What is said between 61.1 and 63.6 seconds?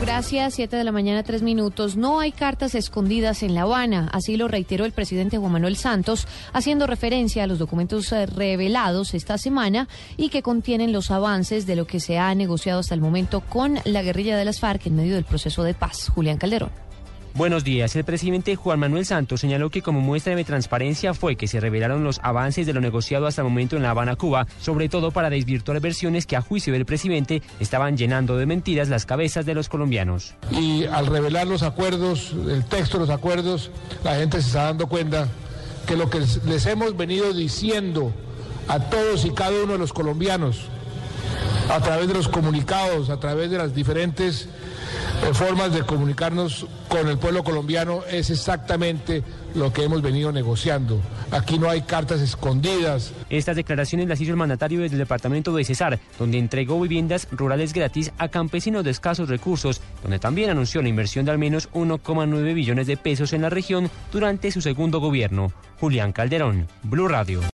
de al menos 1,9 billones de pesos en la